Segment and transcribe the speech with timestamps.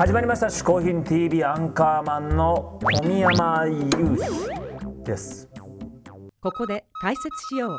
[0.00, 5.46] 始まりました「嗜好品 TV」アンカーマンの小宮山雄飛です。
[6.40, 7.70] ここで解説しよう。
[7.70, 7.78] 嗜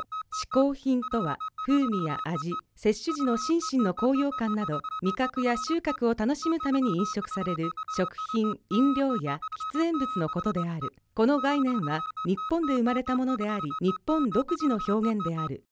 [0.52, 1.36] 好品とは
[1.66, 9.40] 風味や味摂取時の心身の高揚感など味覚や収穫を楽しむために飲食される食品飲料や
[9.74, 10.92] 喫煙物のことである。
[11.16, 15.64] この概念は日本で生まれたものであり日本独自の表現である。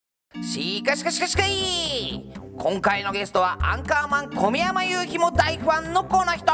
[0.43, 6.53] しかしかしかしかい今回のゲストはアンカーマン小宮山雄飛も大ファンのこの人。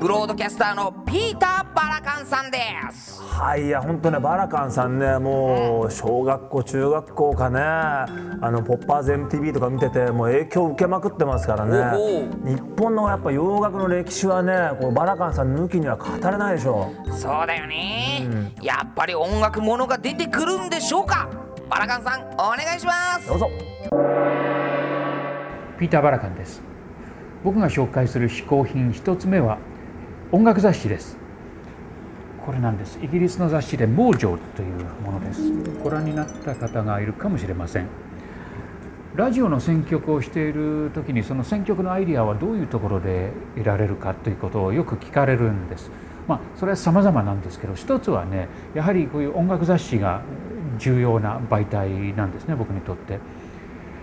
[0.00, 2.58] ブロードキャスターのピーター・バラカンさんで
[2.92, 3.20] す。
[3.20, 7.60] はいいや本当ねバラカンさんねもう小学校中学校かね。
[7.60, 12.30] あのポッパーズ MTV とか見ててもう影響受けまくってますからね。
[12.42, 16.90] 日本のやっぱ洋楽の歴史はねこうバラカンさん抜きには語れないでしょ。
[17.10, 21.28] そうだよね、うん、やっぱり音楽ものが出てくるんでしょうか？
[21.72, 23.26] バラカンさんお願いします。
[23.26, 23.50] どうぞ。
[25.78, 26.60] ピーター・バラカンです。
[27.42, 29.56] 僕が紹介する嗜好品一つ目は
[30.32, 31.16] 音楽雑誌です。
[32.44, 32.98] これなんです。
[33.02, 35.40] イギリスの雑誌で「モージョー」というものです。
[35.82, 37.86] ご覧になった方がいるかもしれません。
[39.16, 45.90] ラジオの選曲をしている時にその選曲のアイディアはどういうところで得られるかということをよく聞かれるんです。
[46.28, 50.20] まあそれは様々なんですけど一つはねやはりこういう音楽雑誌が
[50.82, 53.20] 重要な媒体なんですね僕にとって。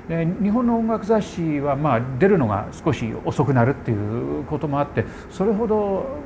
[0.08, 6.18] で日本の音楽雑誌はまあ出るのが少し遅くなるっていうこともあってそれほど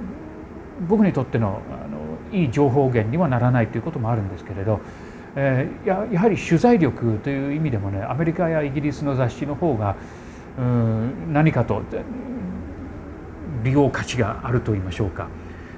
[0.87, 4.79] 僕にとってのあのいい情報源にはならないということもあるんですけれど、
[5.35, 9.97] えー、ややはり取材力という意味でもねアメリカやイギリスの雑誌の方が
[10.57, 11.81] うん何かと
[13.63, 15.27] 利用価値があると言いましょうか。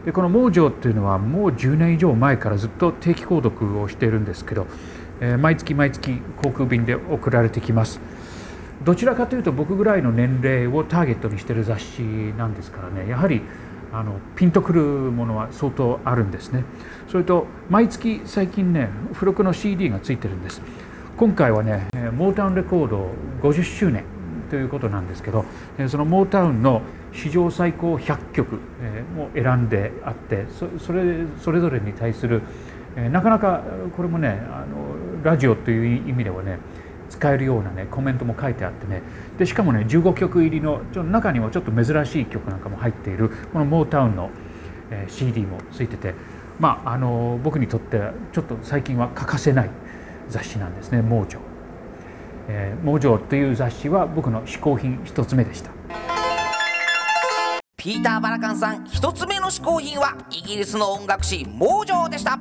[0.06, 4.68] でこの「盲城」っていうのはもう10年以上前からずっと定期購読をしているんですけど、
[5.20, 8.00] えー、毎月毎月航空便で送られてきます。
[8.84, 12.02] どちらかというと僕ぐらいの年齢をターゲットにしている雑誌
[12.38, 13.42] なんですからねやはり
[13.92, 16.64] あのピンとくるものは相当あるんですね。
[17.08, 20.62] それと毎月最近ね付録の CD がついてるんです。
[21.18, 23.10] 今回はねモータウンレコード
[23.42, 24.04] 50周年
[24.50, 25.46] ということなんですけど
[25.88, 26.82] そのモータウンの
[27.16, 28.60] 史上最高100曲
[29.16, 30.46] も選んであって
[30.80, 32.42] それそれぞれに対する
[33.12, 33.64] なかなか
[33.96, 36.60] これもねあのラジオという意味ではね
[37.10, 39.02] 使えるようなねコメントも書いてあってね
[39.38, 44.30] でしかもね15曲入りのちょ中にはちょっと珍しい曲なんかも入っているこのモータウンの
[45.08, 46.14] CD もついてて
[46.60, 48.00] まああの僕にとって
[48.34, 49.70] ちょっと最近は欠かせない
[50.30, 51.40] 雑誌なんですね「盲女」
[52.48, 55.75] えー「盲女」という雑誌は僕の嗜好品一つ目でした。
[57.86, 62.40] ピーター・バラカンさん一つ目の嗜好品はイギリスの音楽誌「モージョー」でした。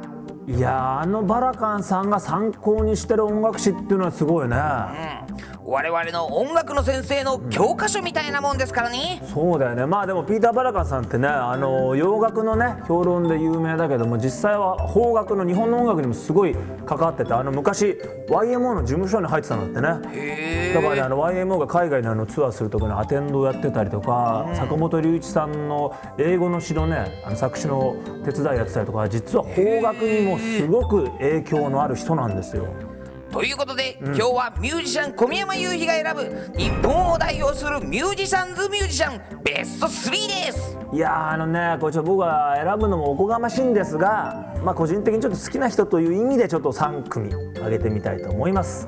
[0.48, 5.23] いやあのバラカンさんが参考にしてる音楽誌っていうのはすごいね、うん
[5.64, 9.86] 我々の音楽の先生の教科書みたいなもんですからね、うん、そうだよね。
[9.86, 16.54] まあでもピーター・バラカンさんってねあの洋楽のね評論で有名だけども実際は邦楽の日本の音楽にもすごい
[16.86, 17.96] 関わっててあの昔
[18.28, 20.72] YMO の事務所に入ってたんだってね。
[20.74, 32.93] だからねあの YMO が海外のあのツアーする時のアテンドをやってたりとか、うん、坂本龍一さんの英語の詩のねあの作詞の手伝いやってたりとか実は邦楽にもすごく影響のある人なんですよ。
[33.34, 40.10] ということで、うん、今日はミュージシャン小宮山雄飛が選ぶ日本を代表するミュージシャンズミュージシャンベスト3
[40.46, 40.78] です。
[40.92, 48.86] いやあのねこれちょっと僕は選ぶのもおこがましいんですがまあ個人的にちょっと好きな人という意味でちょっと3組挙げてみたいと思います。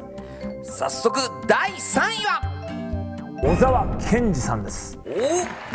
[0.62, 1.18] 早速
[1.48, 2.40] 第3位は？
[3.42, 4.96] 小沢健二さんです。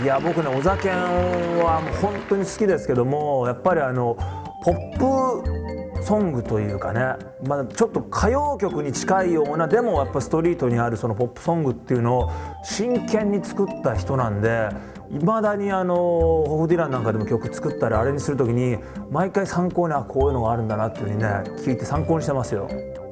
[0.01, 4.15] いや僕ね小沢健はもう本当に好きですけどもやっぱりあの
[4.63, 5.60] ポップ
[6.01, 12.31] ソングというかね、まあ、ちょっと歌謡曲に近いようなでもやっぱストリートにあるそのポップソングっていうのを
[12.63, 14.69] 真剣に作った人なんで
[15.09, 18.78] いまだにあのホフ・ディランなんかでも曲作ったりあれにする時に
[19.09, 21.28] 毎回参考にあこういうのがあるんだなっていうふうにね
[21.58, 22.70] 聞いて参考にしてますよ。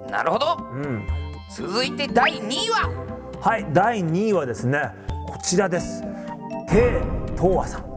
[0.09, 1.05] なるほど、うん、
[1.49, 2.89] 続いて第2位は？
[3.41, 4.91] はい第2位はですね
[5.27, 6.01] こちらです。
[6.69, 7.01] テ
[7.33, 7.88] イ・トーアさん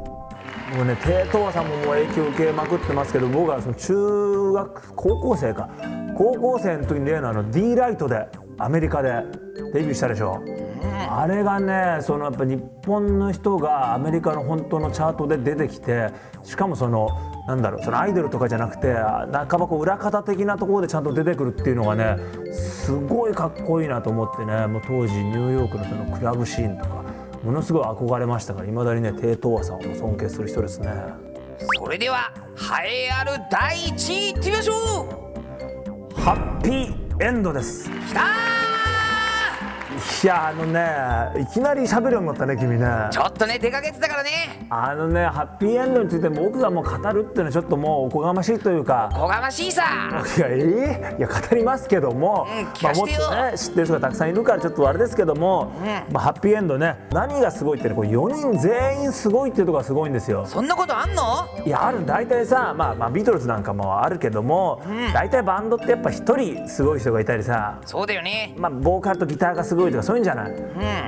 [0.75, 5.69] もうね低等さんももう影響受けまくってますけど僕はその中学高校生か。
[6.15, 8.29] 高校生の時に例のあの D ライトで
[8.59, 9.25] アメリカで
[9.73, 10.43] デビューしたでしょ、
[11.11, 16.11] あれがねそのやっぱ日本の人がアメリカの本当のチャートで出てきて
[16.45, 17.09] しかもその
[17.49, 22.17] なんだろうそのアイドルとかじゃなくて半ばこう裏方的なところでちゃんと出てくるっていうのがね
[22.53, 27.05] すごいかっこいいなと思ってねもう当時ニューヨークのそのクラブシーンとか
[27.43, 30.89] ものすごい憧れましたからいまだにね低等和さんを尊敬する人ですね。
[31.79, 32.33] それでは
[32.85, 36.21] 栄えある第1位いってみましょう。
[36.21, 37.91] ハッピーエンドです。
[37.91, 38.62] きた
[40.23, 42.87] いやあのねいきなり喋るようになったね君ね。
[43.11, 44.67] ちょっとね出かけてたからね。
[44.71, 49.11] あのねハッピーエンドについて僕がもう語るっていうのはちょっともうおこがましいというか。
[49.13, 49.83] こがましいさ。
[50.37, 55.73] いやえーいや語りますけども、うん聞まあ、もっかせてよとね知ってる人がたくさんいるからちょっとあれですけども、
[56.13, 60.47] まあ、ハッピーエンドね何がすごいってねこれ4人全員すごいっていうところがすごいんですよ。
[60.47, 61.49] そんなことあんの？
[61.67, 64.81] いやある大体さ、まあ、まあビートルズなんかもあるけども、
[65.13, 68.55] 大体バンドってやっぱ一人すごい人がいたりさ、そうだよね。
[68.57, 70.53] まあ、ボーカルとギターがすごいとかそういうんじゃない、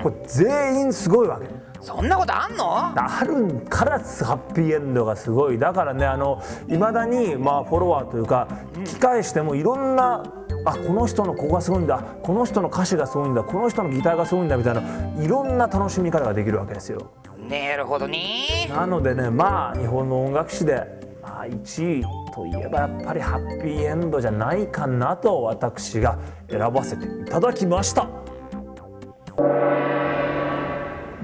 [0.02, 1.48] これ全員すごいわけ。
[1.81, 2.76] そんなことあんの？
[2.96, 4.04] あるからハ
[4.48, 5.58] ッピーエンドがすごい。
[5.58, 10.25] だからねあのいまだにまあフォロワーというか聞き返してもいろんな
[10.64, 12.02] あこの人のここがすごいんだ。
[12.22, 13.42] この人の歌詞がすごいんだ。
[13.42, 14.82] この人のギターがすごいんだみたいな
[15.22, 17.10] いろんな楽しみ方ができるわけですよ。
[17.50, 18.70] なるほどね。
[18.70, 20.86] なのでねまあ日本の音楽史で、
[21.22, 22.04] まあ、1位
[22.34, 28.08] といえばやっぱりハッピーエンドじゃないかなと私が選ばせていただきました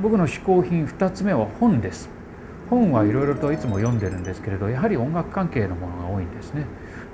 [0.00, 2.08] 僕の嗜好品2つ目は本です。
[2.70, 6.64] 本はいろいろといつも読んでるんですけれどやはり音楽関係のものが多いんですね。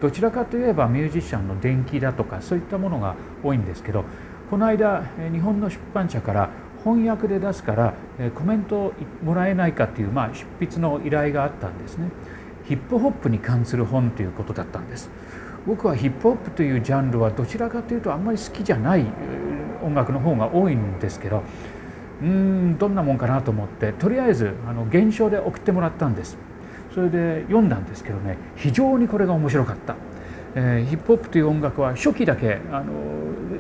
[0.01, 4.05] どちらかといえばミュージシャンの伝記だとかそういったものが多いんですけど
[4.51, 5.03] この間
[5.33, 6.51] 日本の出版社から
[6.85, 7.95] 翻訳で出すから
[8.35, 8.93] コメントを
[9.25, 12.11] もらえないかっていう、まあ、執筆の依頼があったんですね。
[12.69, 15.11] ヒップホップに関する本ということだったんです。
[15.67, 19.07] 僕はヒップホップというジャンルはどちらかというとあんまり好きじゃない
[19.83, 21.43] 音楽の方が多いんですけど
[22.23, 26.39] うんどんなもんかなと思ってとりあえずあの原書で送ってもらったんです。
[26.95, 29.97] それで読んだんですけどね非常にこれが面白かった、
[30.55, 32.93] えーヒップホップという音楽は初期だけあの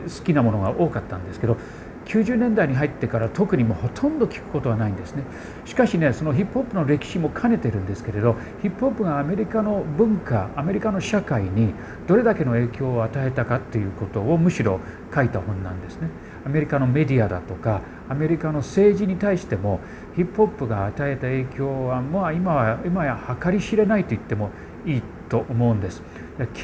[0.06, 1.58] 好きなものが多かったんですけど
[2.06, 5.24] 90年代に入ってから特にもほとんど聞くことはないんですね。
[5.66, 11.74] しかしねそのヒップホップの歴史も兼ねてるんですけれどヒップホップがアメリカの文化アメリカの社会に
[12.06, 14.80] どれだけの影響を与えたかっていうことをむしろ
[15.14, 16.08] 書いた本なんですね。
[16.46, 19.80] アメリカのメディアだとかアメリカの政治に対しても
[20.14, 24.50] ヒップホップが与えた影響はまあ今は今や計り知れないと言っても
[24.86, 26.02] いいと思うんです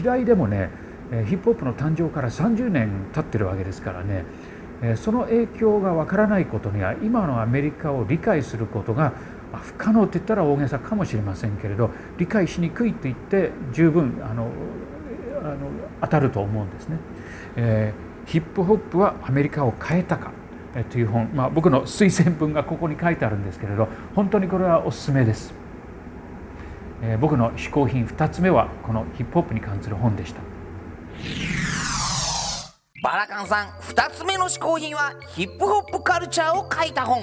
[0.00, 0.70] 嫌いでもね
[1.26, 4.24] ヒップホップの誕生から30年経ってるわけですからね
[4.96, 9.12] その影響がわからないことには今のアメリカを理解することが
[9.52, 14.48] 不可能って言ったら大げさかもしれませんけれど理解しにくいと言って十分あの
[15.42, 15.56] あの
[16.02, 16.96] 当たると思うんですね。
[17.56, 20.32] えーヒップホップはアメリカを変えたか
[20.74, 25.54] えという本、まあ、僕の推薦文がここに書いてあるんですけれど本当にこれはおすすめです。
[27.02, 30.40] えー僕の嗜好品2つ目はこのヒップホップに関する本でした。
[33.02, 37.22] バラカンさん2つ目の嗜好品はヒップホップカルチャーを書いた本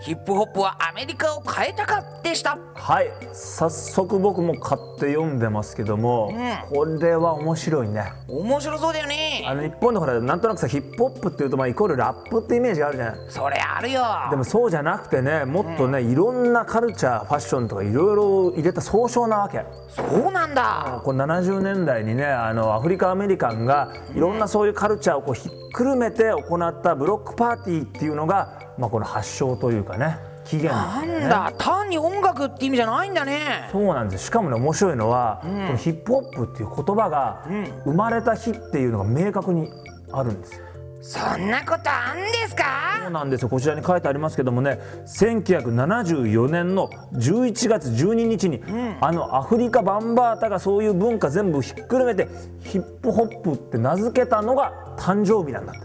[0.00, 2.56] ヒップホップはアメリカを変えたかでした。
[2.74, 3.10] はい。
[3.32, 6.32] 早速僕も買って読んでますけども、
[6.70, 8.12] うこれは面白いね。
[8.28, 9.44] 面白そうだよね。
[9.46, 14.02] あの日本でほらなんとなくさヒップホップっていうとまあイコールラップってイメージがあるじゃないそれあるよ。
[14.30, 19.64] でもそうじゃなくてねもっとね、いろんなカルチャーファッションとかいろいろ入れた総称なわけ。
[19.88, 21.00] そうなんだ。
[21.04, 33.68] こう70年代にねあのアフリカアメリカンがいろんなそういうカルチャーをこうひっくるめて行ったブロックパーティーっていうのが、まあ、この発祥というかね起源ななんだ単に音楽って意味じゃないんだね。
[33.70, 34.26] そうなんです。
[34.26, 37.44] しかもね面白いのは、このヒップホップっていう言葉が
[37.84, 39.70] 生まれた日っていうのが明確に
[40.10, 40.54] あるんです。
[40.54, 40.64] よ
[41.00, 43.48] そんなことあんですそうかなんですよ。
[43.48, 48.62] こちらに書いてありますけどもね1974年の11月12日に、
[49.00, 52.26] あのアフリカバンバータがそういう文化全部ひっくるめて
[52.60, 55.80] ヒップホップって名付けたのが誕生日なんだって。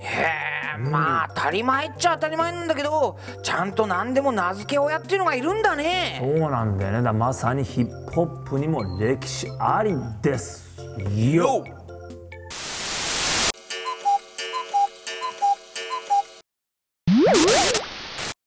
[0.00, 6.18] へえまあ当たり前っちゃ当たり前なんだけどちゃんと何でも名付け親っていうのがいるんだね。
[6.20, 7.02] そうなんだよね。
[7.02, 10.80] だまさにヒップホップにも歴史ありです
[11.24, 11.64] よ